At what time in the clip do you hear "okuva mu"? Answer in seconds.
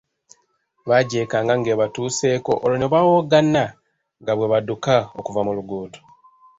5.19-5.51